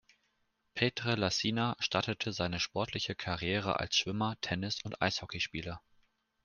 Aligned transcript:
Petr 0.73 1.15
Lacina 1.15 1.75
startete 1.77 2.33
seine 2.33 2.59
sportliche 2.59 3.13
Karriere 3.13 3.79
als 3.79 3.95
Schwimmer, 3.97 4.35
Tennis- 4.41 4.81
und 4.83 4.99
Eishockeyspieler. 4.99 5.79